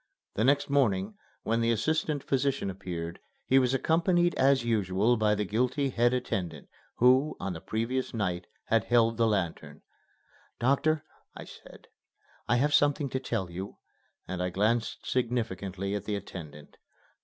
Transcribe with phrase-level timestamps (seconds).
[0.33, 1.13] The next morning,
[1.43, 6.69] when the assistant physician appeared, he was accompanied as usual by the guilty head attendant
[6.95, 9.83] who, on the previous night, had held the lantern.
[10.59, 11.03] "Doctor,"
[11.35, 11.85] I said,
[12.47, 13.77] "I have something to tell you,"
[14.27, 16.77] and I glanced significantly at the attendant.